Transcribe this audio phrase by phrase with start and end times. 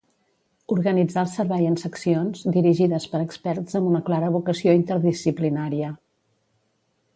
[0.75, 5.95] Organitzà el servei en seccions, dirigides per experts amb una clara vocació interdisciplinària.